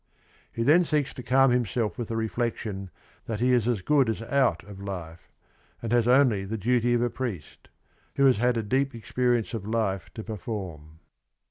He 0.51 0.63
then 0.63 0.83
seeks 0.83 1.13
to 1.13 1.21
calm 1.21 1.51
himself 1.51 1.95
with 1.95 2.07
the 2.07 2.17
reflection 2.17 2.89
that 3.27 3.39
he 3.39 3.53
is 3.53 3.67
as 3.67 3.83
good 3.83 4.09
as 4.09 4.19
out 4.23 4.63
of 4.63 4.81
life, 4.81 5.29
and 5.79 5.91
has 5.91 6.07
only 6.07 6.43
the 6.43 6.57
duty 6.57 6.95
of 6.95 7.03
a 7.03 7.09
priest; 7.11 7.69
who 8.15 8.25
has 8.25 8.37
had 8.37 8.57
a 8.57 8.63
deep 8.63 8.95
experience 8.95 9.53
of 9.53 9.63
life 9.67 10.09
to 10.15 10.23
perform. 10.23 11.01